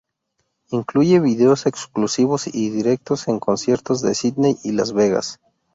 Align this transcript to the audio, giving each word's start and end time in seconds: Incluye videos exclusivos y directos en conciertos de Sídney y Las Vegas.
Incluye 0.71 1.19
videos 1.19 1.67
exclusivos 1.67 2.47
y 2.47 2.71
directos 2.71 3.27
en 3.27 3.39
conciertos 3.39 4.01
de 4.01 4.15
Sídney 4.15 4.57
y 4.63 4.71
Las 4.71 4.93
Vegas. 4.93 5.39